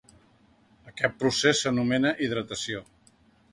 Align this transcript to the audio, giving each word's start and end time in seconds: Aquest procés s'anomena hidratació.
Aquest 0.91 1.19
procés 1.25 1.61
s'anomena 1.63 2.17
hidratació. 2.29 2.85